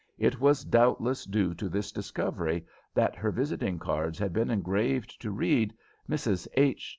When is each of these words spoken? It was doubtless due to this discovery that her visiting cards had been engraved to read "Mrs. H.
It 0.17 0.39
was 0.39 0.65
doubtless 0.65 1.25
due 1.25 1.53
to 1.53 1.69
this 1.69 1.91
discovery 1.91 2.65
that 2.95 3.15
her 3.15 3.29
visiting 3.29 3.77
cards 3.77 4.17
had 4.17 4.33
been 4.33 4.49
engraved 4.49 5.21
to 5.21 5.29
read 5.29 5.75
"Mrs. 6.09 6.47
H. 6.55 6.89